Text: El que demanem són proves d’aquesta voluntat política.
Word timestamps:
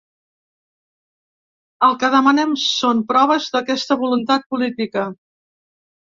El 1.87 1.91
que 2.03 2.09
demanem 2.15 2.55
són 2.63 3.03
proves 3.11 3.49
d’aquesta 3.57 3.97
voluntat 4.05 4.47
política. 4.55 5.05